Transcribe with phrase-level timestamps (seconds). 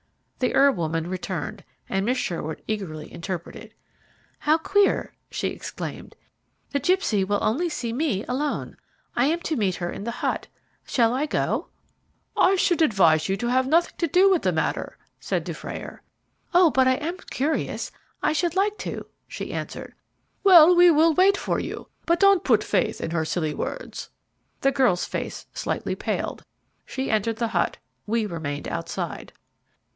[0.39, 3.75] The herb woman returned, and Miss Sherwood eagerly interpreted.
[4.39, 6.15] "How queer!" she exclaimed.
[6.71, 8.77] "The gipsy will only see me alone.
[9.15, 10.47] I am to meet her in the hut.
[10.87, 11.67] Shall I go?"
[12.35, 16.01] "I should advise you to have nothing to do with the matter," said Dufrayer.
[16.55, 17.91] "Oh, but I am curious.
[18.23, 19.93] I should like to," she answered.
[20.43, 24.09] "Well, we will wait for you; but don't put faith in her silly words."
[24.61, 26.43] The girl's face slightly paled.
[26.87, 27.77] She entered the hut;
[28.07, 29.31] we remained outside.